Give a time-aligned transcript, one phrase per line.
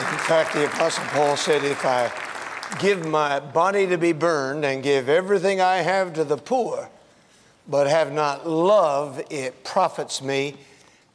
[0.00, 2.10] In fact, the Apostle Paul said, If I
[2.78, 6.88] give my body to be burned and give everything I have to the poor,
[7.68, 10.56] but have not love, it profits me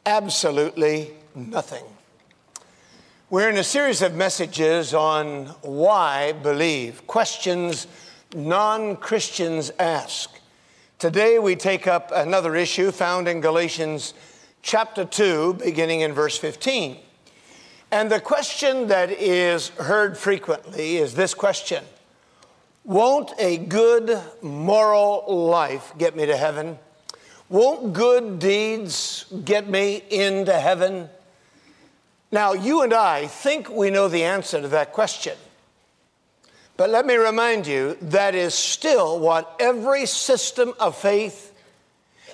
[0.06, 1.82] absolutely nothing.
[3.28, 7.88] We're in a series of messages on why believe, questions
[8.36, 10.30] non Christians ask.
[11.00, 14.14] Today we take up another issue found in Galatians
[14.62, 16.98] chapter 2, beginning in verse 15.
[17.90, 21.84] And the question that is heard frequently is this question
[22.84, 26.78] Won't a good moral life get me to heaven?
[27.48, 31.08] Won't good deeds get me into heaven?
[32.32, 35.36] Now, you and I think we know the answer to that question.
[36.76, 41.54] But let me remind you, that is still what every system of faith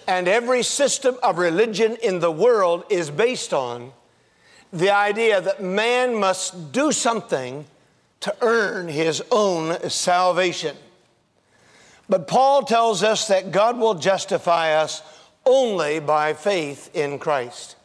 [0.09, 3.93] and every system of religion in the world is based on
[4.73, 7.67] the idea that man must do something
[8.21, 10.77] to earn his own salvation.
[12.09, 15.03] But Paul tells us that God will justify us
[15.45, 17.77] only by faith in Christ.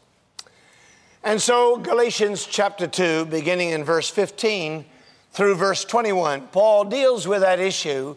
[1.23, 4.85] And so, Galatians chapter 2, beginning in verse 15
[5.31, 8.15] through verse 21, Paul deals with that issue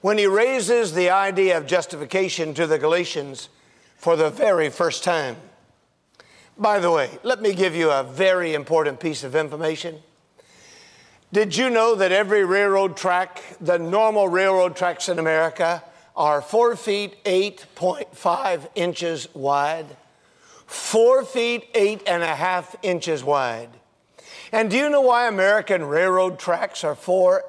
[0.00, 3.48] when he raises the idea of justification to the Galatians
[3.96, 5.36] for the very first time.
[6.58, 10.00] By the way, let me give you a very important piece of information.
[11.32, 15.84] Did you know that every railroad track, the normal railroad tracks in America,
[16.16, 19.86] are four feet 8.5 inches wide?
[20.66, 23.70] Four feet eight and a half inches wide.
[24.52, 27.44] And do you know why American railroad tracks are four,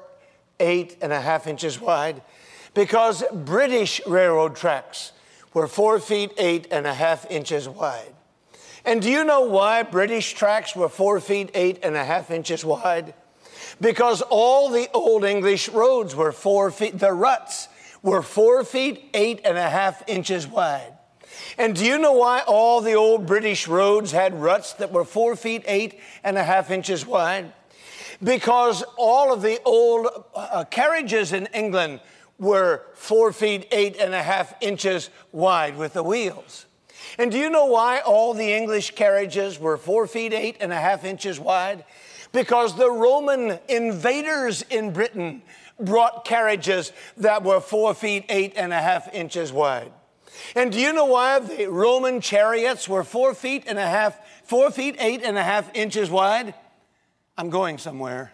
[0.58, 2.22] eight and a half inches wide?
[2.72, 5.12] Because British railroad tracks
[5.52, 8.14] were four feet eight and a half inches wide.
[8.84, 12.64] And do you know why British tracks were four feet eight and a half inches
[12.64, 13.14] wide?
[13.80, 17.68] Because all the old English roads were four feet, the ruts
[18.02, 20.92] were four feet eight and a half inches wide.
[21.58, 25.36] And do you know why all the old British roads had ruts that were four
[25.36, 27.52] feet eight and a half inches wide?
[28.22, 32.00] Because all of the old uh, carriages in England
[32.38, 36.66] were four feet eight and a half inches wide with the wheels.
[37.18, 40.76] And do you know why all the English carriages were four feet eight and a
[40.76, 41.84] half inches wide?
[42.32, 45.42] Because the Roman invaders in Britain
[45.78, 49.92] brought carriages that were four feet eight and a half inches wide.
[50.54, 54.70] And do you know why the Roman chariots were four feet and a half, four
[54.70, 56.54] feet eight and a half inches wide?
[57.36, 58.32] I'm going somewhere.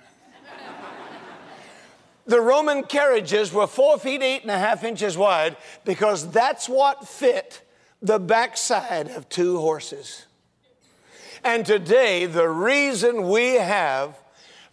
[2.27, 7.07] the Roman carriages were four feet eight and a half inches wide because that's what
[7.09, 7.63] fit
[8.07, 10.27] the backside of two horses.
[11.43, 14.17] And today, the reason we have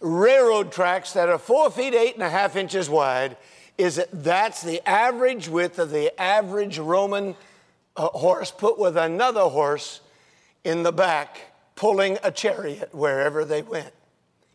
[0.00, 3.36] railroad tracks that are four feet eight and a half inches wide
[3.76, 7.34] is that that's the average width of the average Roman
[7.96, 10.00] uh, horse put with another horse
[10.62, 11.40] in the back
[11.74, 13.92] pulling a chariot wherever they went.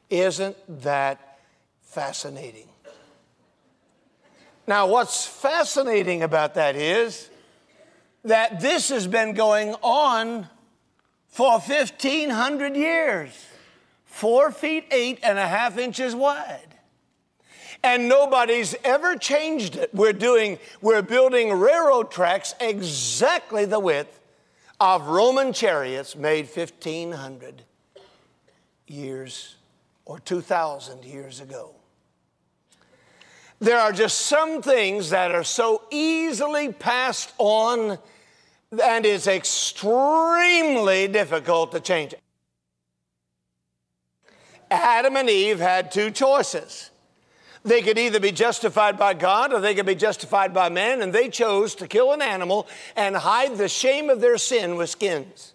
[0.09, 1.39] Isn't that
[1.81, 2.67] fascinating?
[4.67, 7.29] Now, what's fascinating about that is
[8.23, 10.47] that this has been going on
[11.27, 13.45] for 1,500 years,
[14.05, 16.75] four feet eight and a half inches wide.
[17.81, 19.93] And nobody's ever changed it.
[19.93, 24.19] We're doing, we're building railroad tracks exactly the width
[24.81, 27.63] of Roman chariots made 1,500
[28.87, 29.55] years
[30.05, 31.78] or 2,000 years ago.
[33.59, 37.99] There are just some things that are so easily passed on
[38.71, 42.13] and it's extremely difficult to change.
[44.69, 46.91] Adam and Eve had two choices.
[47.63, 51.11] They could either be justified by God or they could be justified by man, and
[51.11, 55.53] they chose to kill an animal and hide the shame of their sin with skins.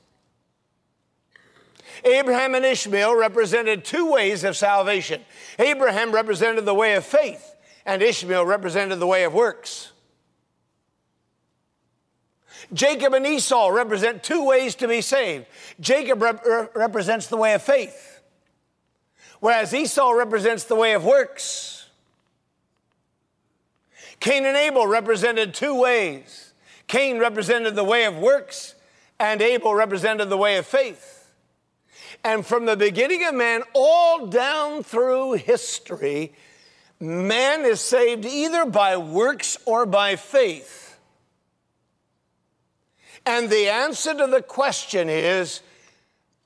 [2.05, 5.23] Abraham and Ishmael represented two ways of salvation.
[5.59, 7.54] Abraham represented the way of faith,
[7.87, 9.93] and Ishmael represented the way of works.
[12.73, 15.47] Jacob and Esau represent two ways to be saved.
[15.81, 18.21] Jacob rep- represents the way of faith,
[19.41, 21.89] whereas Esau represents the way of works.
[24.21, 26.53] Cain and Abel represented two ways.
[26.87, 28.75] Cain represented the way of works,
[29.19, 31.31] and Abel represented the way of faith.
[32.23, 36.33] And from the beginning of man, all down through history,
[37.01, 40.99] man is saved either by works or by faith.
[43.27, 45.61] And the answer to the question is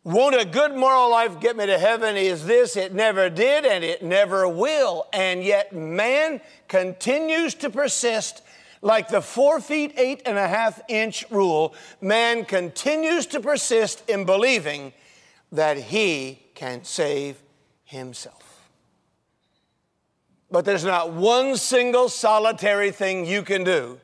[0.05, 2.17] Won't a good moral life get me to heaven?
[2.17, 2.77] Is this?
[2.77, 5.06] It never did and it never will.
[5.12, 8.43] And yet man continues to persist
[8.81, 11.75] like the four feet, eight and a half inch rule.
[12.01, 14.93] Man continues to persist in believing
[15.51, 17.43] that he can save
[17.85, 18.48] himself.
[20.50, 24.00] But there's not one single solitary thing you can do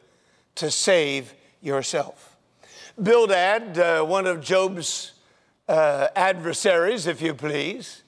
[0.56, 2.36] to save yourself.
[3.00, 5.12] Bildad, uh, one of Job's
[5.68, 8.02] uh, adversaries, if you please,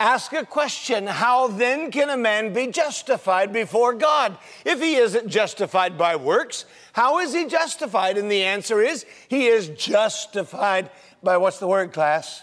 [0.00, 4.36] ask a question How then can a man be justified before God?
[4.64, 8.18] If he isn't justified by works, how is he justified?
[8.18, 10.90] And the answer is he is justified
[11.22, 12.42] by what's the word, class?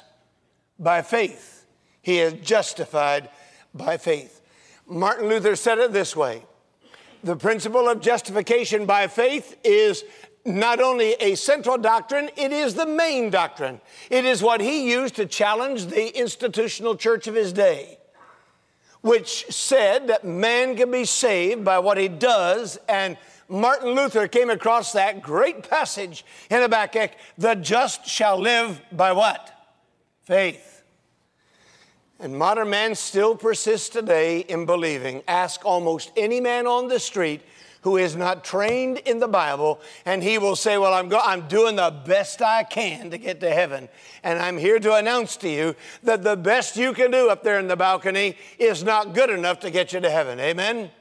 [0.80, 1.65] By faith.
[2.01, 3.30] He is justified
[3.74, 4.38] by faith.
[4.89, 6.44] Martin Luther said it this way
[7.24, 10.03] The principle of justification by faith is
[10.45, 13.80] not only a central doctrine, it is the main doctrine.
[14.09, 18.00] It is what he used to challenge the institutional church of his day,
[19.01, 22.80] which said that man can be saved by what he does.
[22.88, 29.12] And Martin Luther came across that great passage in Habakkuk the just shall live by
[29.12, 29.53] what?
[30.24, 30.78] Faith.
[32.19, 35.24] And modern man still persists today in believing.
[35.27, 37.42] Ask almost any man on the street
[37.81, 41.48] who is not trained in the Bible, and he will say, Well, I'm, go- I'm
[41.48, 43.88] doing the best I can to get to heaven.
[44.21, 47.57] And I'm here to announce to you that the best you can do up there
[47.57, 50.39] in the balcony is not good enough to get you to heaven.
[50.42, 50.92] Amen?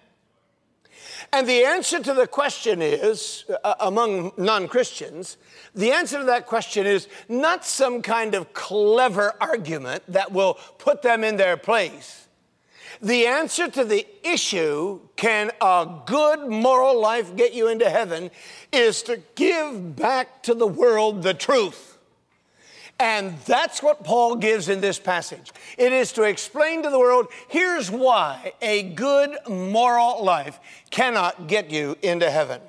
[1.32, 5.36] And the answer to the question is, uh, among non Christians,
[5.74, 11.02] the answer to that question is not some kind of clever argument that will put
[11.02, 12.28] them in their place.
[13.02, 18.30] The answer to the issue, can a good moral life get you into heaven,
[18.72, 21.97] is to give back to the world the truth.
[23.00, 25.52] And that's what Paul gives in this passage.
[25.76, 30.58] It is to explain to the world here's why a good moral life
[30.90, 32.60] cannot get you into heaven.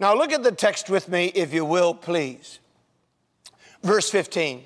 [0.00, 2.58] Now, look at the text with me, if you will, please.
[3.82, 4.64] Verse 15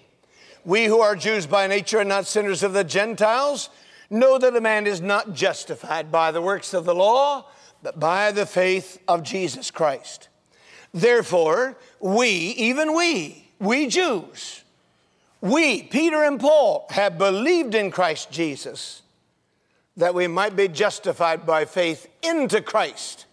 [0.65, 3.69] We who are Jews by nature and not sinners of the Gentiles
[4.09, 7.47] know that a man is not justified by the works of the law,
[7.83, 10.29] but by the faith of Jesus Christ.
[10.93, 14.65] Therefore, we, even we, we Jews,
[15.41, 19.03] we, Peter and Paul, have believed in Christ Jesus
[19.97, 23.27] that we might be justified by faith into Christ.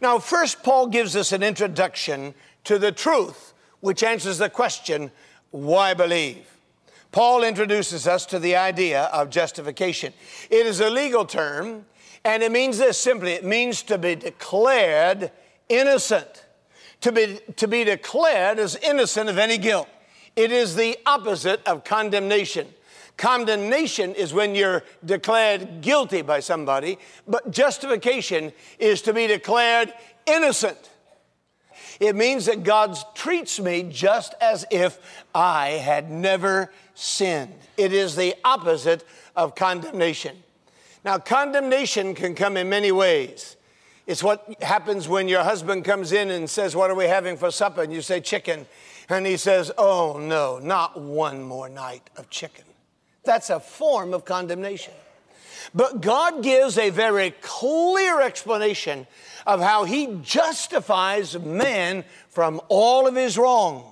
[0.00, 2.34] Now, first, Paul gives us an introduction
[2.64, 5.10] to the truth, which answers the question
[5.50, 6.46] why believe?
[7.12, 10.12] Paul introduces us to the idea of justification.
[10.50, 11.86] It is a legal term,
[12.24, 15.30] and it means this simply it means to be declared
[15.68, 16.44] innocent,
[17.00, 19.88] to be, to be declared as innocent of any guilt.
[20.36, 22.68] It is the opposite of condemnation.
[23.16, 29.92] Condemnation is when you're declared guilty by somebody, but justification is to be declared
[30.26, 30.90] innocent.
[31.98, 34.98] It means that God treats me just as if
[35.34, 37.54] I had never sinned.
[37.78, 39.02] It is the opposite
[39.34, 40.36] of condemnation.
[41.04, 43.56] Now, condemnation can come in many ways.
[44.06, 47.50] It's what happens when your husband comes in and says, What are we having for
[47.50, 47.82] supper?
[47.82, 48.66] And you say, Chicken.
[49.08, 52.64] And he says, Oh, no, not one more night of chicken.
[53.24, 54.94] That's a form of condemnation.
[55.74, 59.06] But God gives a very clear explanation
[59.46, 63.84] of how He justifies man from all of his wrong.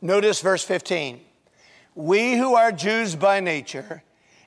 [0.00, 1.20] Notice verse 15.
[1.94, 4.02] We who are Jews by nature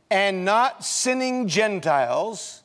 [0.10, 2.61] and not sinning Gentiles,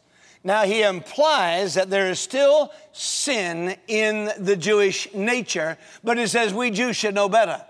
[0.46, 6.54] now he implies that there is still sin in the Jewish nature, but he says
[6.54, 7.60] we Jews should know better.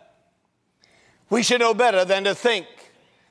[1.30, 2.66] We should know better than to think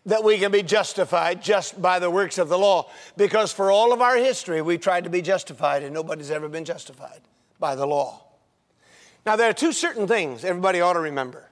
[0.08, 2.90] that we can be justified just by the works of the law.
[3.18, 6.66] Because for all of our history, we tried to be justified, and nobody's ever been
[6.66, 7.22] justified
[7.60, 8.24] by the law.
[9.28, 11.52] Now, there are two certain things everybody ought to remember.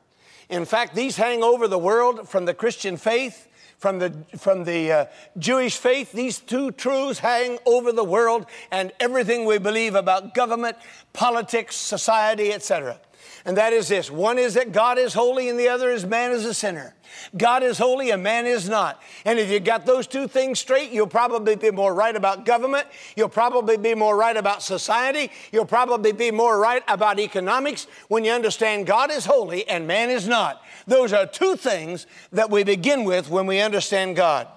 [0.50, 3.48] In fact, these hang over the world from the Christian faith,
[3.78, 5.06] from the, from the uh,
[5.38, 6.12] Jewish faith.
[6.12, 10.78] These two truths hang over the world and everything we believe about government,
[11.14, 13.00] politics, society, etc
[13.46, 16.32] and that is this one is that God is holy, and the other is man
[16.32, 16.96] is a sinner.
[17.38, 19.02] God is holy, and man is not.
[19.26, 22.88] And if you got those two things straight, you'll probably be more right about government.
[23.16, 25.32] You'll probably be more right about society.
[25.52, 30.10] You'll probably be more right about economics when you understand God is holy and man
[30.10, 30.64] is not.
[30.88, 34.48] Those are two things that we begin with when we understand God.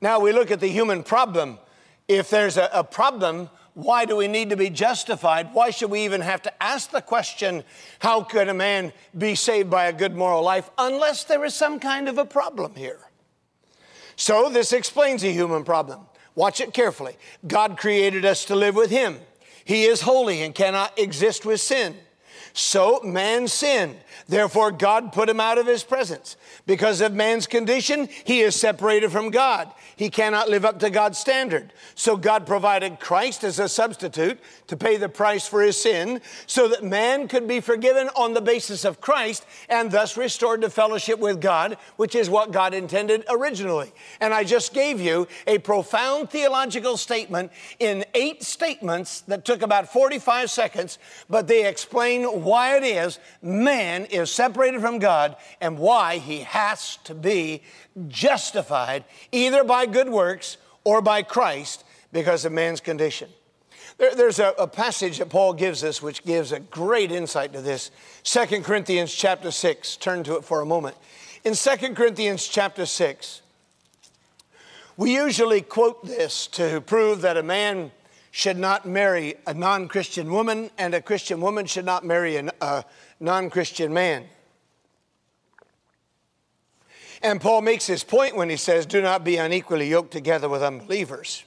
[0.00, 1.58] Now we look at the human problem.
[2.08, 5.52] If there's a, a problem why do we need to be justified?
[5.52, 7.64] Why should we even have to ask the question,
[7.98, 11.80] how could a man be saved by a good moral life, unless there is some
[11.80, 13.00] kind of a problem here?
[14.16, 16.06] So, this explains a human problem.
[16.36, 17.16] Watch it carefully.
[17.46, 19.18] God created us to live with Him.
[19.64, 21.96] He is holy and cannot exist with sin.
[22.56, 23.96] So man sinned.
[24.28, 26.36] Therefore, God put him out of his presence.
[26.66, 29.72] Because of man's condition, he is separated from God.
[29.96, 31.72] He cannot live up to God's standard.
[31.96, 36.68] So God provided Christ as a substitute to pay the price for his sin so
[36.68, 41.18] that man could be forgiven on the basis of Christ and thus restored to fellowship
[41.18, 43.92] with God, which is what God intended originally.
[44.20, 49.92] And I just gave you a profound theological statement in eight statements that took about
[49.92, 56.18] 45 seconds, but they explain why it is man is separated from God and why
[56.18, 57.62] he has to be
[58.08, 63.28] justified either by good works or by Christ because of man's condition.
[63.98, 67.60] There, there's a, a, passage that Paul gives us which gives a great insight to
[67.60, 67.90] this.
[68.24, 69.96] 2 Corinthians chapter 6.
[69.96, 70.96] Turn to it for a moment.
[71.44, 73.42] In 2 Corinthians chapter 6,
[74.96, 77.90] we usually quote this to prove that a man
[78.36, 82.84] should not marry a non Christian woman and a Christian woman should not marry a,
[83.20, 84.24] non Christian man.
[87.22, 90.64] And Paul makes his point when he says, Do not be unequally yoked together with
[90.64, 91.44] unbelievers.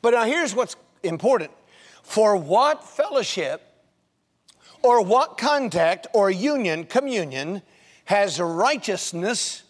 [0.00, 1.50] But now here's what's important
[2.04, 3.62] for what fellowship
[4.84, 7.62] or what contact or union, communion,
[8.04, 9.64] has righteousness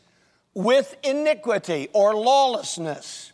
[0.52, 3.32] with iniquity or lawlessness?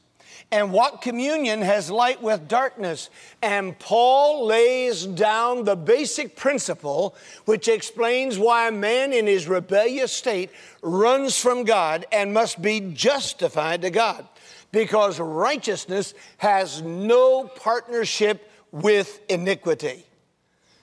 [0.52, 3.08] And what communion has light with darkness.
[3.40, 7.16] And Paul lays down the basic principle
[7.46, 10.50] which explains why man in his rebellious state
[10.82, 14.28] runs from God and must be justified to God.
[14.70, 20.04] Because righteousness has no partnership with iniquity.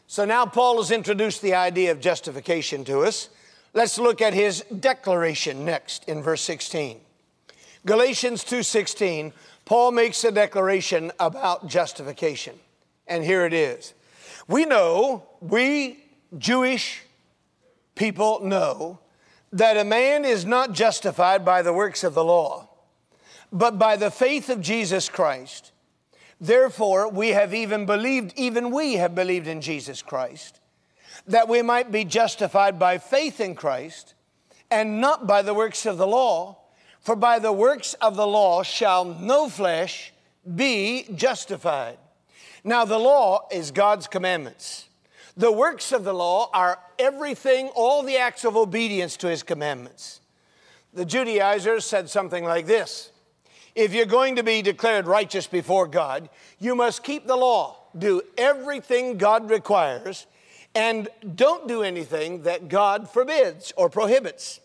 [0.07, 3.29] So now Paul has introduced the idea of justification to us.
[3.75, 7.01] Let's look at his declaration next in verse 16.
[7.85, 9.31] Galatians 2:16
[9.69, 12.55] Paul makes a declaration about justification.
[13.05, 13.93] And here it is.
[14.47, 16.03] We know, we
[16.35, 17.03] Jewish
[17.93, 18.97] people know,
[19.53, 22.67] that a man is not justified by the works of the law,
[23.51, 25.71] but by the faith of Jesus Christ.
[26.41, 30.59] Therefore, we have even believed, even we have believed in Jesus Christ,
[31.27, 34.15] that we might be justified by faith in Christ
[34.71, 36.58] and not by the works of the law.
[37.01, 40.13] For by the works of the law shall no flesh
[40.55, 41.97] be justified.
[42.63, 44.85] Now, the law is God's commandments.
[45.37, 50.19] The works of the law are everything, all the acts of obedience to his commandments.
[50.93, 53.11] The Judaizers said something like this
[53.75, 56.29] If you're going to be declared righteous before God,
[56.59, 60.27] you must keep the law, do everything God requires,
[60.75, 64.59] and don't do anything that God forbids or prohibits.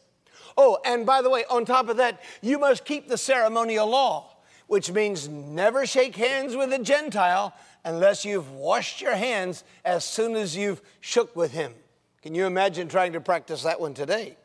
[0.56, 4.36] Oh, and by the way, on top of that, you must keep the ceremonial law,
[4.66, 10.36] which means never shake hands with a Gentile unless you've washed your hands as soon
[10.36, 11.74] as you've shook with him.
[12.22, 14.36] Can you imagine trying to practice that one today?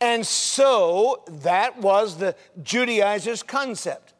[0.00, 4.14] And so that was the Judaizers' concept.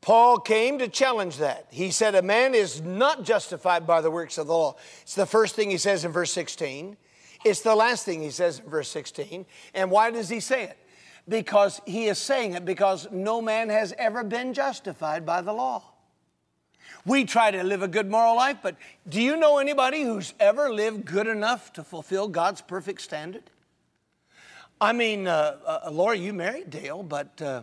[0.00, 1.66] Paul came to challenge that.
[1.70, 4.76] He said, A man is not justified by the works of the law.
[5.02, 6.96] It's the first thing he says in verse 16.
[7.44, 9.46] It's the last thing he says in verse 16.
[9.74, 10.78] And why does he say it?
[11.28, 15.82] Because he is saying it because no man has ever been justified by the law.
[17.06, 18.76] We try to live a good moral life, but
[19.08, 23.44] do you know anybody who's ever lived good enough to fulfill God's perfect standard?
[24.80, 27.62] I mean, uh, uh, Laura, you married Dale, but uh,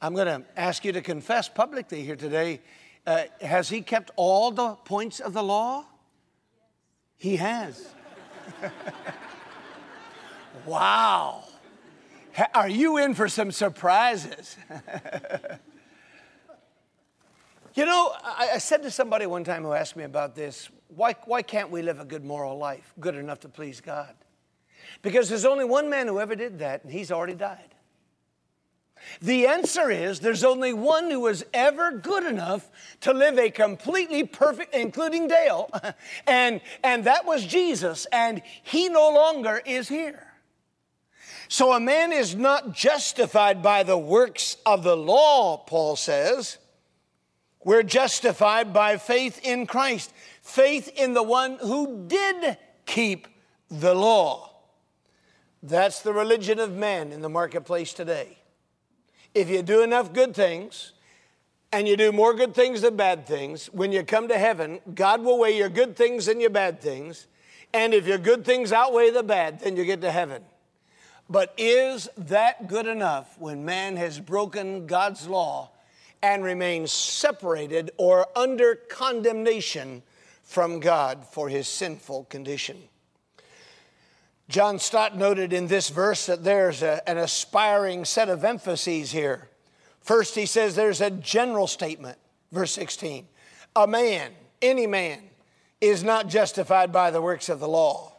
[0.00, 2.60] I'm going to ask you to confess publicly here today.
[3.06, 5.84] Uh, has he kept all the points of the law?
[7.16, 7.88] He has.
[10.66, 11.44] wow.
[12.54, 14.56] Are you in for some surprises?
[17.74, 21.14] you know, I, I, said to somebody one time who asked me about this why,
[21.24, 24.14] why can't we live a good moral life, good enough to please God?
[25.02, 27.74] Because there's only one man who ever did that, and he's already died.
[29.20, 32.68] The answer is there's only one who was ever good enough
[33.02, 35.70] to live a completely perfect, including Dale,
[36.26, 40.28] and, and that was Jesus, and he no longer is here.
[41.48, 46.58] So a man is not justified by the works of the law, Paul says.
[47.64, 50.12] We're justified by faith in Christ,
[50.42, 53.28] faith in the one who did keep
[53.70, 54.50] the law.
[55.62, 58.37] That's the religion of man in the marketplace today.
[59.38, 60.94] If you do enough good things,
[61.70, 65.22] and you do more good things than bad things, when you come to heaven, God
[65.22, 67.28] will weigh your good things and your bad things.
[67.72, 70.42] And if your good things outweigh the bad, then you get to heaven.
[71.30, 75.70] But is that good enough when man has broken God's law
[76.20, 80.02] and remains separated or under condemnation
[80.42, 82.76] from God for his sinful condition?
[84.48, 89.48] John Stott noted in this verse that there's a, an aspiring set of emphases here.
[90.00, 92.16] First, he says there's a general statement,
[92.50, 93.28] verse 16.
[93.76, 95.20] A man, any man,
[95.80, 98.12] is not justified by the works of the law.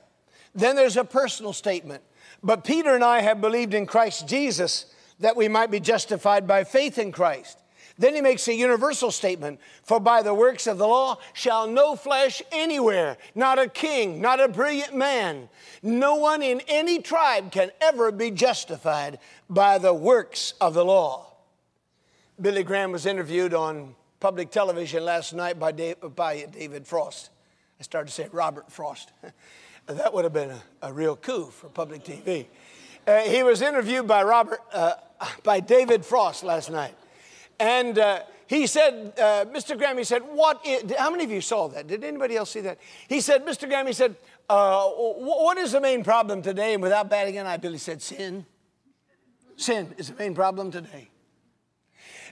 [0.53, 2.03] Then there's a personal statement.
[2.43, 6.63] But Peter and I have believed in Christ Jesus that we might be justified by
[6.63, 7.57] faith in Christ.
[7.99, 11.97] Then he makes a universal statement For by the works of the law shall no
[11.97, 15.49] flesh anywhere, not a king, not a brilliant man,
[15.83, 21.27] no one in any tribe can ever be justified by the works of the law.
[22.39, 27.29] Billy Graham was interviewed on public television last night by, David Frost.
[27.79, 29.11] I started to say Robert Frost.
[29.87, 32.45] that would have been a, a, real coup for public TV.
[33.05, 34.93] Uh, he was interviewed by Robert, uh,
[35.43, 36.95] by David Frost last night,
[37.59, 39.77] and uh, he said, uh, Mr.
[39.77, 41.85] Graham, he said, what is, how many of you saw that?
[41.85, 42.79] Did anybody else see that?
[43.07, 43.67] He said, Mr.
[43.67, 44.15] Graham, he said,
[44.49, 46.73] uh, what is the main problem today?
[46.73, 48.47] And without batting an eye, Billy said, sin.
[49.55, 51.09] Sin is the main problem today.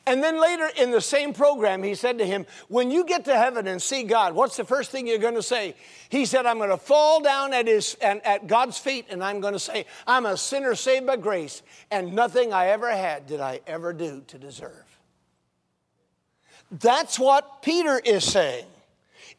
[0.07, 3.38] And then later in the same program, he said to him, When you get to
[3.38, 5.75] heaven and see God, what's the first thing you're going to say?
[6.07, 9.41] He said, I'm going to fall down at, his, and, at God's feet and I'm
[9.41, 13.41] going to say, I'm a sinner saved by grace, and nothing I ever had did
[13.41, 14.87] I ever do to deserve.
[16.71, 18.65] That's what Peter is saying.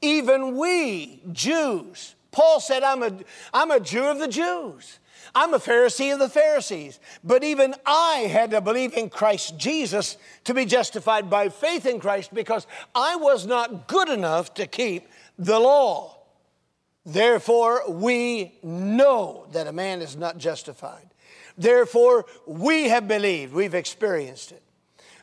[0.00, 3.12] Even we, Jews, Paul said, I'm a,
[3.52, 4.98] I'm a Jew of the Jews.
[5.34, 7.00] I'm a Pharisee of the Pharisees.
[7.22, 12.00] But even I had to believe in Christ Jesus to be justified by faith in
[12.00, 15.08] Christ because I was not good enough to keep
[15.38, 16.16] the law.
[17.04, 21.08] Therefore, we know that a man is not justified.
[21.56, 24.62] Therefore, we have believed, we've experienced it.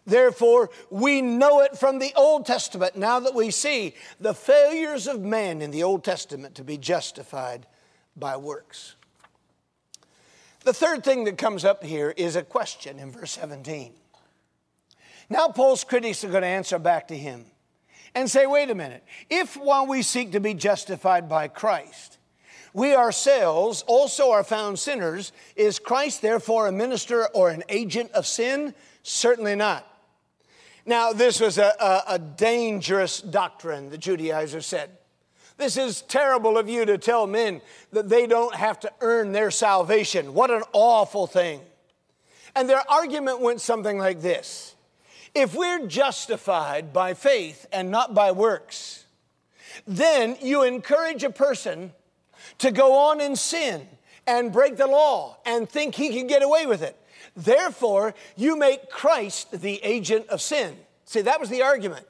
[0.05, 5.22] Therefore, we know it from the Old Testament now that we see the failures of
[5.22, 7.65] man in the Old Testament to be justified
[8.15, 8.96] by works.
[10.63, 13.94] The third thing that comes up here is a question in verse 17.
[15.29, 17.46] Now, Paul's critics are going to answer back to him
[18.13, 22.20] and say, wait a minute, if while we seek to be justified by Christ,
[22.74, 28.27] we ourselves also are found sinners, is Christ therefore a minister or an agent of
[28.27, 28.74] sin?
[29.01, 29.87] Certainly not.
[30.85, 34.91] Now, this was a, a, a dangerous doctrine, the Judaizers said.
[35.57, 39.51] This is terrible of you to tell men that they don't have to earn their
[39.51, 40.33] salvation.
[40.33, 41.61] What an awful thing.
[42.55, 44.75] And their argument went something like this
[45.33, 49.05] If we're justified by faith and not by works,
[49.87, 51.93] then you encourage a person
[52.59, 53.87] to go on in sin
[54.27, 56.98] and break the law and think he can get away with it.
[57.35, 60.75] Therefore, you make Christ the agent of sin.
[61.05, 62.05] See, that was the argument.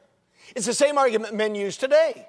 [0.56, 2.28] It's the same argument men use today.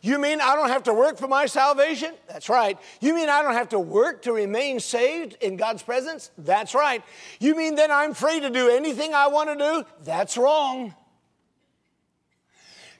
[0.00, 2.14] You mean I don't have to work for my salvation?
[2.28, 2.78] That's right.
[3.00, 6.30] You mean I don't have to work to remain saved in God's presence?
[6.38, 7.02] That's right.
[7.40, 9.84] You mean then I'm free to do anything I want to do?
[10.04, 10.94] That's wrong.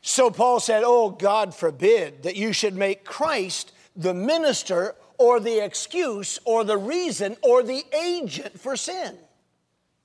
[0.03, 5.65] So Paul said, Oh, God forbid that you should make Christ the minister or the
[5.65, 9.17] excuse or the reason or the agent for sin.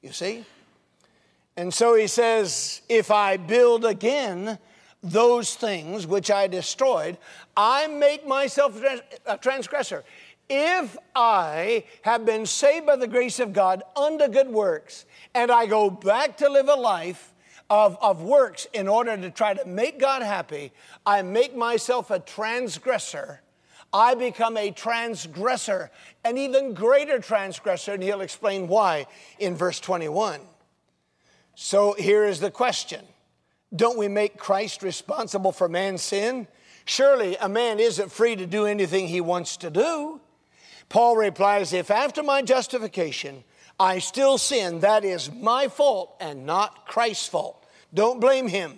[0.02, 0.46] You see?
[1.58, 4.58] And so he says, If I build again
[5.04, 7.18] those things which I destroyed,
[7.56, 8.82] I make myself
[9.26, 10.04] a transgressor.
[10.50, 15.66] If I have been saved by the grace of God unto good works, and I
[15.66, 17.34] go back to live a life
[17.70, 20.74] of, of works in order to try to make God happy,
[21.06, 23.42] I make myself a transgressor.
[23.94, 25.92] I become a transgressor,
[26.24, 30.40] an even greater transgressor, and he'll explain why in verse 21.
[31.56, 33.06] So here is the question
[33.76, 36.48] Don't we make Christ responsible for man's sin?
[36.86, 40.22] Surely a man isn't free to do anything he wants to do.
[40.90, 43.44] Paul replies If after my justification
[43.80, 47.66] I still sin, that is my fault and not Christ's fault.
[47.94, 48.78] Don't blame him.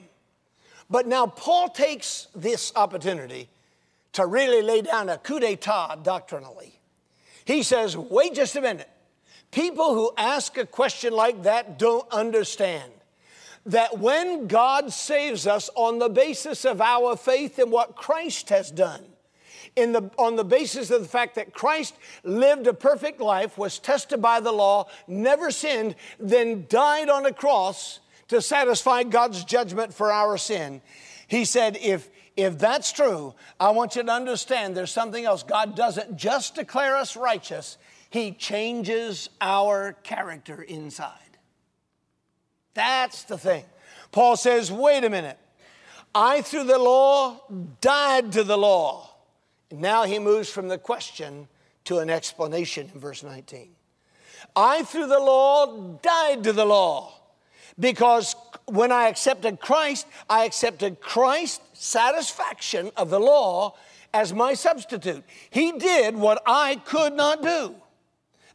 [0.90, 3.50] But now Paul takes this opportunity
[4.14, 6.80] to really lay down a coup d'etat doctrinally.
[7.46, 8.90] He says, wait just a minute.
[9.52, 12.92] People who ask a question like that don't understand
[13.66, 18.72] that when God saves us on the basis of our faith in what Christ has
[18.72, 19.04] done,
[19.76, 24.22] the, on the basis of the fact that Christ lived a perfect life, was tested
[24.22, 30.12] by the law, never sinned, then died on a cross to satisfy God's judgment for
[30.12, 30.82] our sin.
[31.28, 35.44] He said, if, if that's true, I want you to understand there's something else.
[35.44, 37.78] God doesn't just declare us righteous,
[38.10, 41.20] He changes our character inside.
[42.74, 43.66] That's the thing.
[44.12, 45.38] Paul says, wait a minute.
[46.16, 47.42] I, through the law,
[47.82, 49.10] died to the law.
[49.72, 51.48] Now he moves from the question
[51.86, 53.70] to an explanation in verse 19.
[54.56, 57.23] I, through the law, died to the law
[57.80, 63.76] because when I accepted Christ, I accepted Christ's satisfaction of the law
[64.14, 65.24] as my substitute.
[65.50, 67.76] He did what I could not do,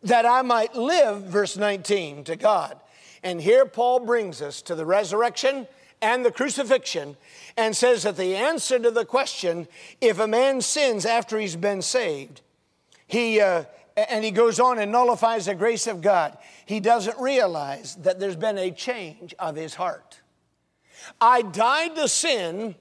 [0.02, 2.78] that I might live, verse 19, to God.
[3.22, 5.66] And here Paul brings us to the resurrection
[6.00, 7.16] and the crucifixion
[7.56, 9.66] and says that the answer to the question
[10.00, 12.40] if a man sins after he's been saved,
[13.08, 13.64] he, uh,
[14.08, 18.36] and he goes on and nullifies the grace of God, he doesn't realize that there's
[18.36, 20.20] been a change of his heart.
[21.20, 22.74] I died to sin,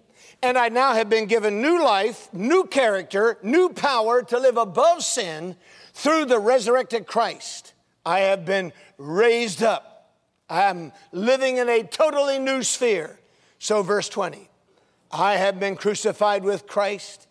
[0.43, 5.03] and I now have been given new life, new character, new power to live above
[5.03, 5.56] sin
[5.93, 7.73] through the resurrected Christ.
[8.06, 10.13] I have been raised up.
[10.49, 13.19] I am living in a totally new sphere.
[13.60, 14.49] So, verse 20
[15.12, 17.27] I have been crucified with Christ.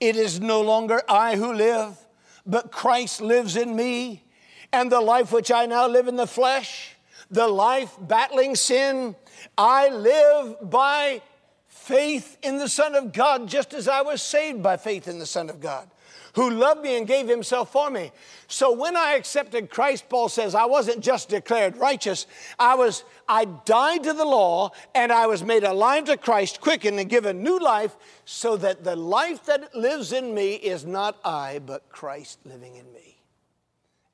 [0.00, 1.96] It is no longer I who live
[2.46, 4.24] but Christ lives in me.
[4.72, 6.94] And the life which I now live in the flesh,
[7.30, 9.16] the life battling sin,
[9.58, 11.22] I live by
[11.66, 15.26] faith in the Son of God, just as I was saved by faith in the
[15.26, 15.90] Son of God
[16.34, 18.12] who loved me and gave himself for me.
[18.46, 22.26] So when I accepted Christ, Paul says, I wasn't just declared righteous.
[22.58, 26.98] I was, I died to the law and I was made alive to Christ, quickened
[27.00, 31.60] and given new life, so that the life that lives in me is not I,
[31.64, 33.18] but Christ living in me.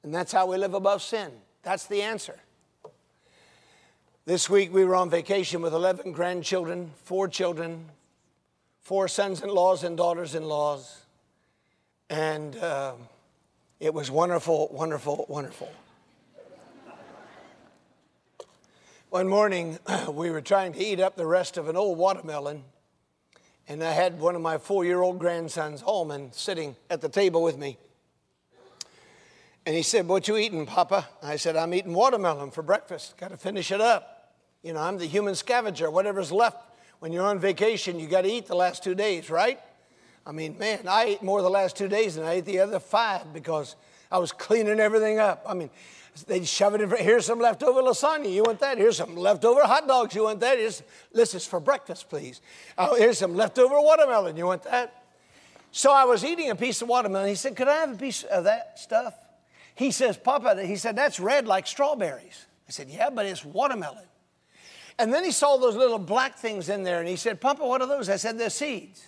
[0.03, 1.33] And that's how we live above sin.
[1.63, 2.39] That's the answer.
[4.25, 7.87] This week we were on vacation with 11 grandchildren, four children,
[8.81, 11.06] four sons in laws and daughters in laws.
[12.09, 12.93] And uh,
[13.81, 15.73] it was wonderful, wonderful, wonderful.
[19.11, 19.79] One morning,
[20.11, 22.63] we were trying to eat up the rest of an old watermelon,
[23.69, 27.43] and I had one of my four year old grandsons, Holman, sitting at the table
[27.43, 27.77] with me.
[29.65, 31.09] And he said, What you eating, Papa?
[31.23, 33.17] I said, I'm eating watermelon for breakfast.
[33.17, 34.35] Got to finish it up.
[34.63, 35.91] You know, I'm the human scavenger.
[35.91, 36.59] Whatever's left
[37.01, 39.61] when you're on vacation, you got to eat the last two days, right?
[40.27, 42.81] I mean, man, I ate more the last two days than I ate the other
[42.81, 43.77] five because
[44.11, 45.45] I was cleaning everything up.
[45.47, 45.71] I mean,
[46.27, 46.91] they shove it in.
[46.91, 48.33] Here's some leftover lasagna.
[48.33, 48.77] You want that?
[48.77, 50.15] Here's some leftover hot dogs.
[50.15, 50.59] You want that?
[50.59, 52.41] Here's, this is for breakfast, please.
[52.77, 54.37] Oh, here's some leftover watermelon.
[54.37, 55.05] You want that?
[55.71, 57.29] So I was eating a piece of watermelon.
[57.29, 59.15] He said, Could I have a piece of that stuff?
[59.75, 62.47] He says, Papa, he said, That's red like strawberries.
[62.67, 64.07] I said, Yeah, but it's watermelon.
[64.99, 67.83] And then he saw those little black things in there and he said, Papa, what
[67.83, 68.09] are those?
[68.09, 69.05] I said, They're seeds.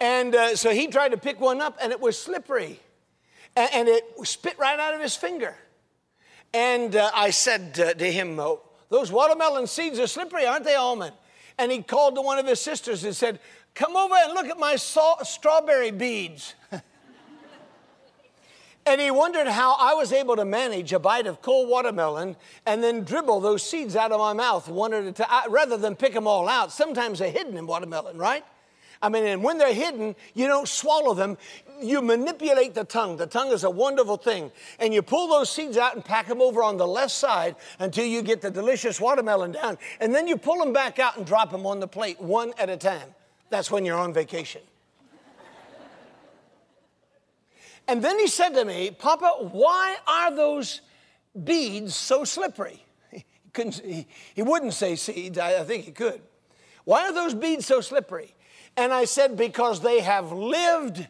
[0.00, 2.80] And uh, so he tried to pick one up, and it was slippery.
[3.54, 5.54] And, and it spit right out of his finger.
[6.52, 10.74] And uh, I said uh, to him, oh, Those watermelon seeds are slippery, aren't they,
[10.74, 11.14] Almond?
[11.58, 13.38] And he called to one of his sisters and said,
[13.74, 16.54] Come over and look at my strawberry beads.
[18.86, 22.36] and he wondered how I was able to manage a bite of cold watermelon
[22.66, 25.94] and then dribble those seeds out of my mouth one at a time, rather than
[25.94, 26.72] pick them all out.
[26.72, 28.44] Sometimes they're hidden in watermelon, right?
[29.02, 31.38] I mean, and when they're hidden, you don't swallow them.
[31.80, 33.16] You manipulate the tongue.
[33.16, 34.52] The tongue is a wonderful thing.
[34.78, 38.04] And you pull those seeds out and pack them over on the left side until
[38.04, 39.78] you get the delicious watermelon down.
[40.00, 42.68] And then you pull them back out and drop them on the plate one at
[42.68, 43.14] a time.
[43.48, 44.60] That's when you're on vacation.
[47.88, 50.82] and then he said to me, Papa, why are those
[51.42, 52.84] beads so slippery?
[53.50, 56.20] He, couldn't, he, he wouldn't say seeds, I, I think he could.
[56.84, 58.32] Why are those beads so slippery?
[58.80, 61.06] And I said, Because they have lived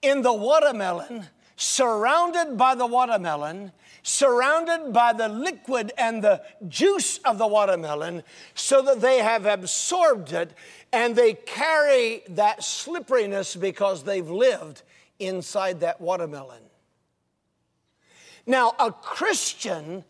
[0.00, 7.36] in the watermelon, surrounded by the watermelon, surrounded by the liquid and the juice of
[7.36, 8.22] the watermelon,
[8.54, 10.54] so that they have absorbed it
[10.94, 14.80] and they carry that slipperiness because they've lived
[15.18, 16.62] inside that watermelon.
[18.46, 20.04] Now, a Christian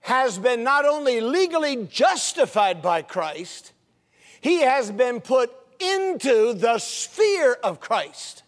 [0.00, 3.72] has been not only legally justified by Christ,
[4.42, 5.50] he has been put
[5.82, 8.42] into the sphere of Christ.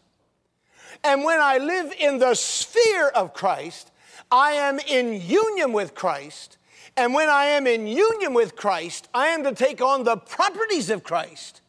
[1.03, 3.91] And when I live in the sphere of Christ,
[4.31, 6.57] I am in union with Christ.
[6.97, 10.91] And when I am in union with Christ, I am to take on the properties
[10.91, 11.61] of Christ.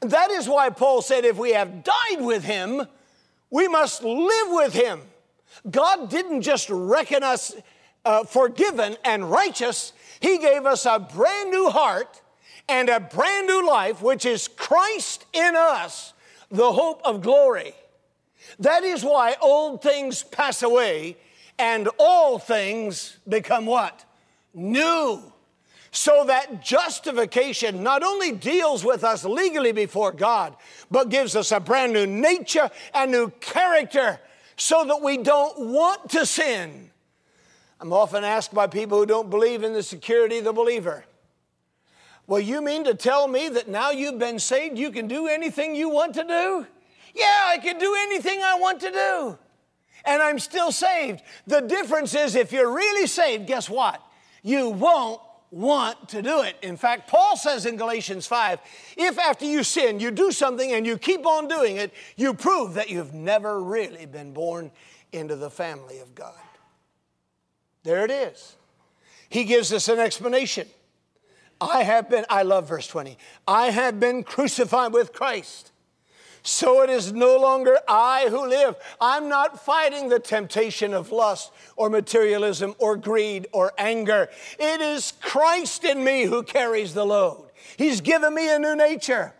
[0.00, 2.86] That is why Paul said, if we have died with him,
[3.50, 5.02] we must live with him.
[5.70, 7.54] God didn't just reckon us
[8.04, 12.21] uh, forgiven and righteous, He gave us a brand new heart
[12.68, 16.12] and a brand new life, which is Christ in us,
[16.50, 17.74] the hope of glory.
[18.58, 21.16] That is why old things pass away
[21.58, 24.04] and all things become what?
[24.54, 25.32] New.
[25.90, 30.56] So that justification not only deals with us legally before God,
[30.90, 34.18] but gives us a brand new nature and new character
[34.56, 36.90] so that we don't want to sin.
[37.80, 41.04] I'm often asked by people who don't believe in the security of the believer.
[42.26, 45.74] Well, you mean to tell me that now you've been saved, you can do anything
[45.74, 46.66] you want to do?
[47.14, 49.38] Yeah, I can do anything I want to do.
[50.04, 51.22] And I'm still saved.
[51.46, 54.00] The difference is if you're really saved, guess what?
[54.42, 56.56] You won't want to do it.
[56.62, 58.58] In fact, Paul says in Galatians 5
[58.96, 62.74] if after you sin, you do something and you keep on doing it, you prove
[62.74, 64.70] that you've never really been born
[65.12, 66.34] into the family of God.
[67.84, 68.56] There it is.
[69.28, 70.66] He gives us an explanation.
[71.70, 75.72] I have been, I love verse 20, I have been crucified with Christ.
[76.42, 78.74] So it is no longer I who live.
[79.00, 84.28] I'm not fighting the temptation of lust or materialism or greed or anger.
[84.58, 87.50] It is Christ in me who carries the load.
[87.76, 89.34] He's given me a new nature.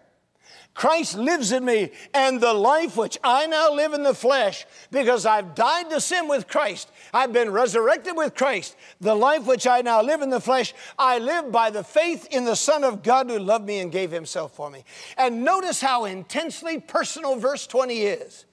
[0.75, 5.27] Christ lives in me, and the life which I now live in the flesh, because
[5.27, 8.75] I've died to sin with Christ, I've been resurrected with Christ.
[9.01, 12.47] The life which I now live in the flesh, I live by the faith in
[12.47, 14.85] the Son of God who loved me and gave himself for me.
[15.19, 18.47] And notice how intensely personal verse 20 is.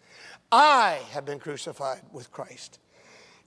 [0.52, 2.80] I have been crucified with Christ.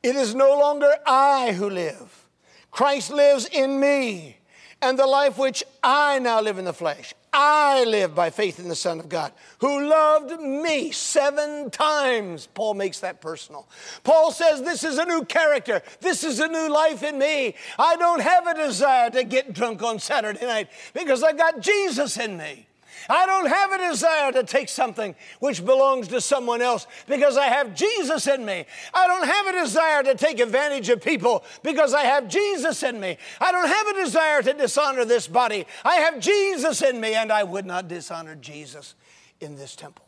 [0.02, 2.26] It is no longer I who live,
[2.70, 4.38] Christ lives in me.
[4.80, 8.68] And the life which I now live in the flesh, I live by faith in
[8.68, 12.46] the Son of God who loved me seven times.
[12.52, 13.66] Paul makes that personal.
[14.04, 15.82] Paul says, This is a new character.
[16.00, 17.54] This is a new life in me.
[17.78, 22.18] I don't have a desire to get drunk on Saturday night because I've got Jesus
[22.18, 22.66] in me.
[23.08, 27.46] I don't have a desire to take something which belongs to someone else because I
[27.46, 28.64] have Jesus in me.
[28.94, 33.00] I don't have a desire to take advantage of people because I have Jesus in
[33.00, 33.18] me.
[33.40, 35.66] I don't have a desire to dishonor this body.
[35.84, 38.94] I have Jesus in me, and I would not dishonor Jesus
[39.40, 40.06] in this temple.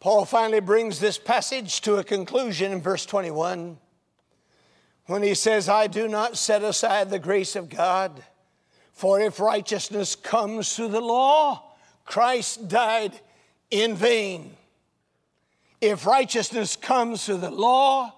[0.00, 3.78] Paul finally brings this passage to a conclusion in verse 21
[5.06, 8.22] when he says, I do not set aside the grace of God
[8.98, 11.62] for if righteousness comes through the law,
[12.04, 13.12] Christ died
[13.70, 14.56] in vain.
[15.80, 18.12] If righteousness comes through the law,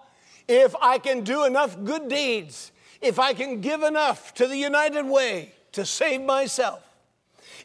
[0.49, 5.05] if I can do enough good deeds, if I can give enough to the United
[5.05, 6.83] Way to save myself,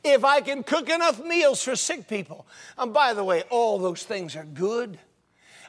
[0.03, 2.45] if I can cook enough meals for sick people,
[2.77, 4.99] and by the way, all those things are good.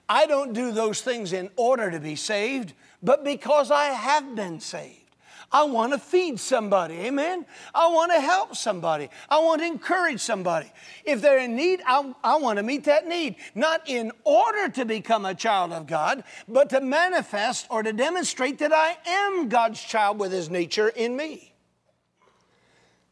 [0.08, 2.72] I don't do those things in order to be saved,
[3.04, 5.05] but because I have been saved.
[5.52, 6.94] I want to feed somebody.
[6.94, 7.46] Amen.
[7.74, 9.08] I want to help somebody.
[9.28, 10.70] I want to encourage somebody.
[11.04, 13.36] If they're in need, I, I want to meet that need.
[13.54, 18.58] Not in order to become a child of God, but to manifest or to demonstrate
[18.58, 21.54] that I am God's child with his nature in me.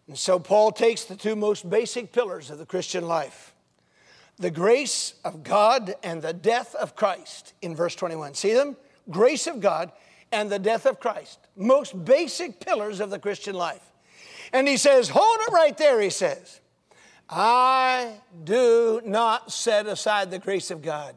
[0.09, 3.53] And so Paul takes the two most basic pillars of the Christian life
[4.37, 8.35] the grace of God and the death of Christ in verse 21.
[8.35, 8.77] See them?
[9.09, 9.93] Grace of God
[10.33, 11.39] and the death of Christ.
[11.57, 13.93] Most basic pillars of the Christian life.
[14.53, 16.61] And he says, Hold it right there, he says.
[17.29, 21.15] I do not set aside the grace of God.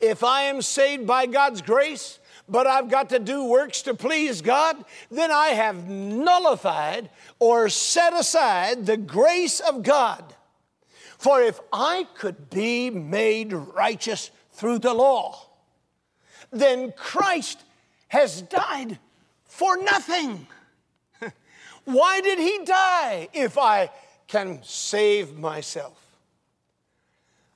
[0.00, 4.42] If I am saved by God's grace, but I've got to do works to please
[4.42, 10.34] God, then I have nullified or set aside the grace of God.
[11.16, 15.48] For if I could be made righteous through the law,
[16.50, 17.64] then Christ
[18.14, 18.96] has died
[19.44, 20.46] for nothing.
[21.84, 23.90] Why did he die if I
[24.28, 26.00] can save myself?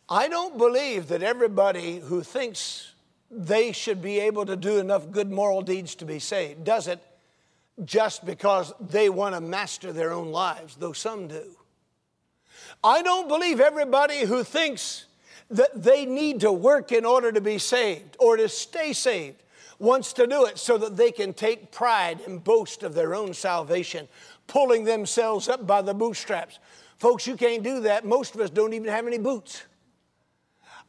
[0.09, 2.92] I don't believe that everybody who thinks
[3.31, 6.99] they should be able to do enough good moral deeds to be saved does it
[7.85, 11.44] just because they want to master their own lives, though some do.
[12.83, 15.05] I don't believe everybody who thinks
[15.51, 19.40] that they need to work in order to be saved or to stay saved
[19.79, 23.33] wants to do it so that they can take pride and boast of their own
[23.33, 24.09] salvation,
[24.47, 26.59] pulling themselves up by the bootstraps.
[26.99, 28.05] Folks, you can't do that.
[28.05, 29.62] Most of us don't even have any boots.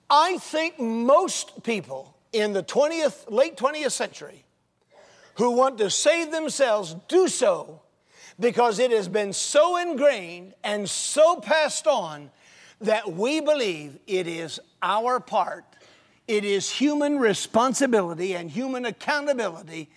[0.10, 4.44] I think most people in the 20th, late 20th century
[5.36, 7.82] who want to save themselves do so
[8.40, 12.32] because it has been so ingrained and so passed on
[12.82, 15.69] that we believe it is our part
[16.30, 19.90] it is human responsibility and human accountability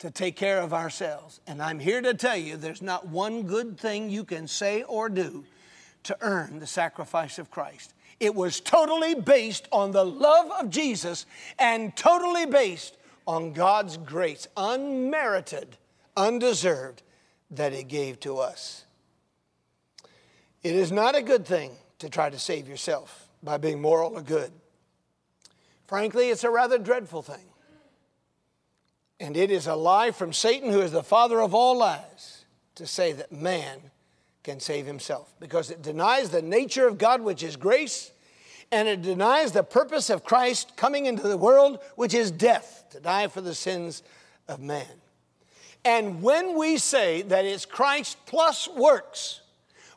[0.00, 1.38] to take care of ourselves.
[1.46, 5.08] And I'm here to tell you there's not one good thing you can say or
[5.08, 5.44] do
[6.02, 7.94] to earn the sacrifice of Christ.
[8.18, 11.26] It was totally based on the love of Jesus
[11.60, 15.76] and totally based on God's grace, unmerited,
[16.16, 17.02] undeserved,
[17.52, 18.84] that He gave to us.
[20.64, 24.22] It is not a good thing to try to save yourself by being moral or
[24.22, 24.50] good.
[25.88, 27.44] Frankly, it's a rather dreadful thing.
[29.18, 32.44] And it is a lie from Satan, who is the father of all lies,
[32.76, 33.80] to say that man
[34.44, 38.12] can save himself because it denies the nature of God, which is grace,
[38.70, 43.00] and it denies the purpose of Christ coming into the world, which is death, to
[43.00, 44.02] die for the sins
[44.46, 44.86] of man.
[45.84, 49.40] And when we say that it's Christ plus works,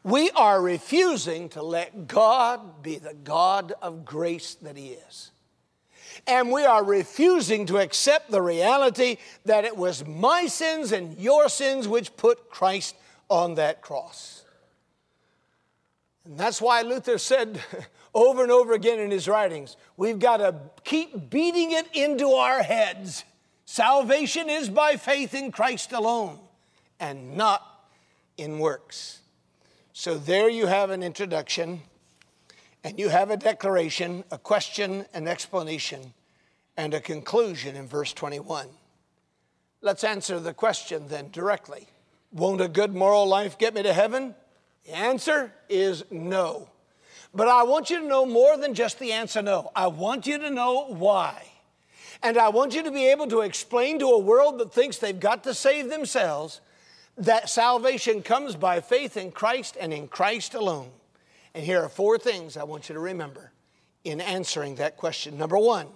[0.04, 5.31] we are refusing to let God be the God of grace that He is.
[6.28, 11.50] And we are refusing to accept the reality that it was my sins and your
[11.50, 12.96] sins which put Christ
[13.30, 14.44] on that cross.
[16.26, 17.62] And that's why Luther said
[18.14, 22.62] over and over again in his writings we've got to keep beating it into our
[22.62, 23.24] heads.
[23.66, 26.40] Salvation is by faith in Christ alone
[27.00, 27.66] and not
[28.38, 29.20] in works.
[29.94, 31.82] So there you have an introduction,
[32.84, 36.14] and you have a declaration, a question, an explanation,
[36.78, 38.68] and a conclusion in verse 21.
[39.82, 41.88] Let's answer the question then directly.
[42.32, 44.36] Won't a good moral life get me to heaven?
[44.86, 46.70] The answer is no.
[47.34, 49.72] But I want you to know more than just the answer no.
[49.76, 51.48] I want you to know why.
[52.24, 55.20] And I want you to be able to explain to a world that thinks they've
[55.20, 56.62] got to save themselves
[57.18, 60.90] that salvation comes by faith in Christ and in Christ alone.
[61.54, 63.52] And here are four things I want you to remember
[64.04, 65.38] in answering that question.
[65.38, 65.88] Number one,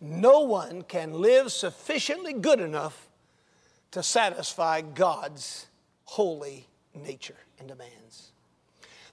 [0.00, 3.08] no one can live sufficiently good enough
[3.92, 5.66] to satisfy God's
[6.04, 8.32] holy nature and demands.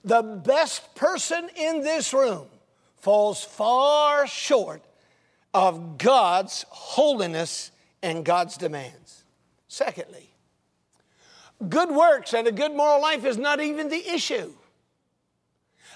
[0.04, 2.48] The best person in this room
[2.98, 4.82] falls far short
[5.54, 9.24] of God's holiness and God's demands.
[9.68, 10.34] Secondly,
[11.68, 14.54] good works and a good moral life is not even the issue.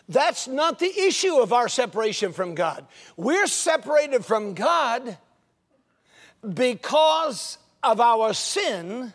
[0.09, 2.85] That's not the issue of our separation from God.
[3.15, 5.17] We're separated from God
[6.53, 9.13] because of our sin,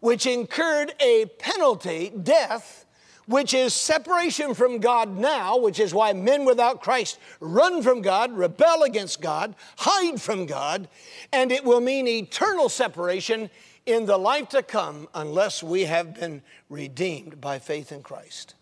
[0.00, 2.86] which incurred a penalty, death,
[3.26, 8.32] which is separation from God now, which is why men without Christ run from God,
[8.32, 10.88] rebel against God, hide from God,
[11.32, 13.48] and it will mean eternal separation
[13.86, 18.54] in the life to come unless we have been redeemed by faith in Christ.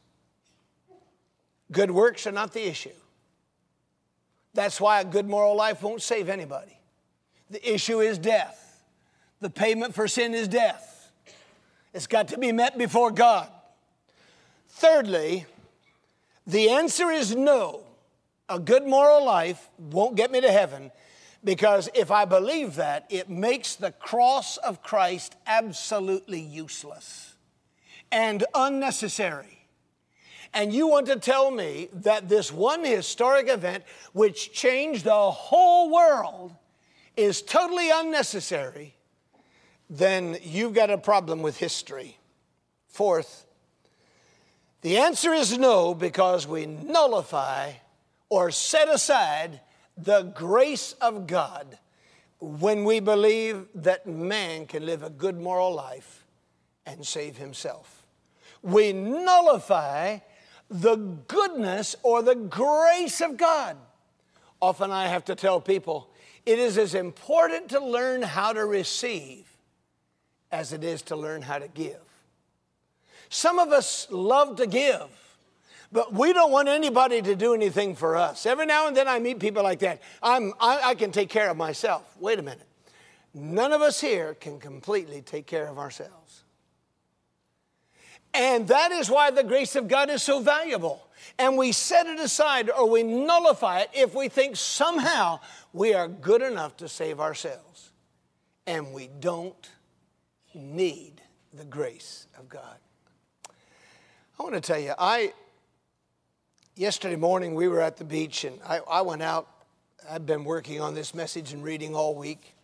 [1.73, 2.91] Good works are not the issue.
[4.55, 6.77] That's why a good moral life won't save anybody.
[7.51, 8.85] The issue is death.
[9.41, 11.13] The payment for sin is death.
[11.95, 13.49] It's got to be met before God.
[14.69, 15.47] Thirdly,
[16.47, 17.83] the answer is no.
[18.49, 20.91] A good moral life won't get me to heaven
[21.43, 27.35] because if I believe that, it makes the cross of Christ absolutely useless
[28.11, 29.60] and unnecessary.
[30.53, 35.91] And you want to tell me that this one historic event, which changed the whole
[35.93, 36.55] world,
[37.17, 38.95] is totally unnecessary,
[39.89, 42.19] then you've got a problem with history.
[42.89, 43.47] Fourth,
[44.83, 47.73] the answer is no because we nullify
[48.29, 49.61] or set aside
[49.97, 51.79] the grace of God
[52.41, 56.25] when we believe that man can live a good moral life
[56.87, 58.07] and save himself.
[58.63, 60.21] We nullify
[60.71, 63.77] the goodness or the grace of God.
[64.63, 66.11] Often I have to tell people
[66.47, 69.47] it is as important to learn how to receive
[70.53, 72.01] as it is to learn how to give.
[73.29, 75.09] Some of us love to give
[75.93, 78.47] but we don't want anybody to do anything for us.
[78.47, 80.01] Every now and then I meet people like that.
[80.23, 82.17] I'm, I, I can take care of myself.
[82.21, 82.67] Wait a minute.
[83.35, 86.45] None of us here can completely take care of ourselves.
[88.33, 91.07] And that is why the grace of God is so valuable.
[91.39, 95.41] And we set it aside or we nullify it if we think somehow
[95.73, 97.91] we are good enough to save ourselves.
[98.67, 99.69] And we don't
[100.55, 101.21] need
[101.53, 102.77] the grace of God.
[104.39, 105.33] I want to tell you, I,
[106.77, 109.49] yesterday morning we were at the beach and I, I went out.
[110.09, 112.55] I've been working on this message and reading all week.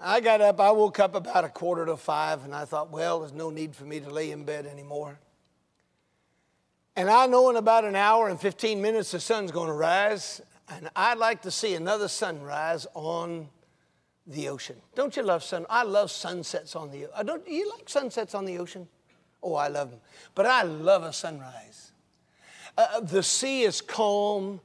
[0.00, 3.20] I got up, I woke up about a quarter to five, and I thought, well,
[3.20, 5.18] there's no need for me to lay in bed anymore.
[6.94, 10.40] And I know in about an hour and 15 minutes the sun's going to rise,
[10.68, 13.48] and I'd like to see another sunrise on
[14.26, 14.76] the ocean.
[14.94, 15.66] Don't you love sun?
[15.68, 17.26] I love sunsets on the ocean.
[17.26, 18.86] Don't you like sunsets on the ocean?
[19.42, 20.00] Oh, I love them.
[20.34, 21.92] But I love a sunrise.
[22.76, 24.60] Uh, uh, the sea is calm.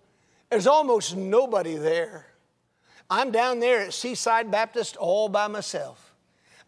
[0.49, 2.27] There's almost nobody there.
[3.15, 6.15] I'm down there at Seaside Baptist all by myself.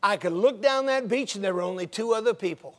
[0.04, 2.78] I could look down that beach and there were only two other people.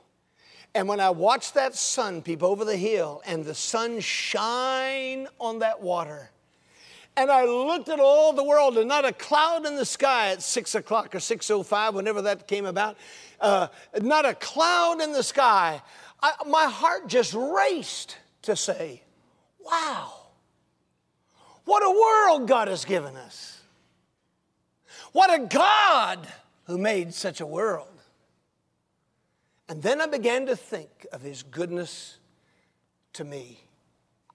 [0.72, 5.58] And when I watched that sun peep over the hill and the sun shine on
[5.58, 6.30] that water,
[7.16, 10.42] and I looked at all the world and not a cloud in the sky at
[10.42, 12.96] six o'clock or 6.05, whenever that came about,
[13.40, 13.66] uh,
[14.00, 15.82] not a cloud in the sky.
[16.22, 19.02] I, my heart just raced to say,
[19.58, 20.15] wow,
[21.66, 23.60] what a world God has given us.
[25.12, 26.26] What a God
[26.64, 27.88] who made such a world.
[29.68, 32.18] And then I began to think of his goodness
[33.14, 33.60] to me.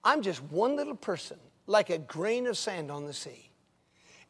[0.04, 3.50] I'm just one little person, like a grain of sand on the sea.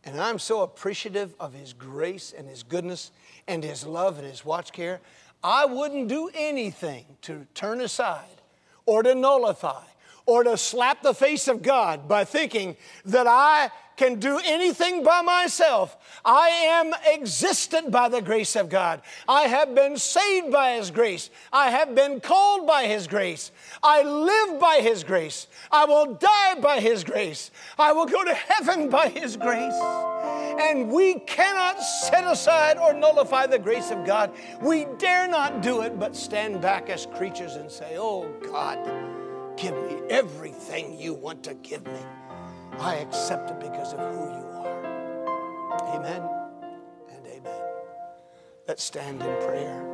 [0.04, 3.10] And I'm so appreciative of his grace and his goodness
[3.48, 5.00] and his love and his watch care.
[5.42, 8.42] I wouldn't do anything to turn aside
[8.86, 9.84] or to nullify
[10.26, 15.22] or to slap the face of God by thinking that I can do anything by
[15.22, 15.96] myself.
[16.24, 19.02] I am existent by the grace of God.
[19.28, 21.30] I have been saved by His grace.
[21.52, 23.50] I have been called by His grace.
[23.82, 25.46] I live by His grace.
[25.70, 27.50] I will die by His grace.
[27.78, 29.78] I will go to heaven by His grace.
[30.60, 34.32] And we cannot set aside or nullify the grace of God.
[34.60, 38.78] We dare not do it, but stand back as creatures and say, Oh God,
[39.56, 42.00] give me everything you want to give me.
[42.78, 45.96] I accept it because of who you are.
[45.96, 46.22] Amen
[47.10, 47.62] and amen.
[48.66, 49.91] Let's stand in prayer.